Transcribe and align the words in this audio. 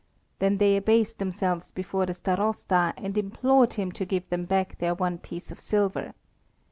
Then 0.39 0.57
they 0.57 0.77
abased 0.77 1.19
themselves 1.19 1.71
before 1.71 2.07
the 2.07 2.15
Starosta 2.15 2.91
and 2.97 3.15
implored 3.19 3.73
him 3.75 3.91
to 3.91 4.03
give 4.03 4.27
them 4.29 4.45
back 4.45 4.79
their 4.79 4.95
one 4.95 5.19
piece 5.19 5.51
of 5.51 5.59
silver. 5.59 6.15